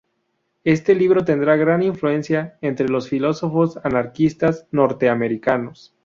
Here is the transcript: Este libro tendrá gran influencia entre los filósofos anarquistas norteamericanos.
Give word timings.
Este 0.63 0.95
libro 0.95 1.25
tendrá 1.25 1.57
gran 1.57 1.83
influencia 1.83 2.57
entre 2.61 2.89
los 2.89 3.07
filósofos 3.07 3.77
anarquistas 3.83 4.67
norteamericanos. 4.71 5.95